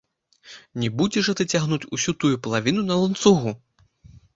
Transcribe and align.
Не 0.83 0.89
будзеш 1.01 1.23
жа 1.29 1.37
ты 1.41 1.47
цягнуць 1.53 1.81
усю 1.99 2.17
тую 2.25 2.35
палавіну 2.49 2.81
на 2.93 3.03
ланцугу. 3.05 3.59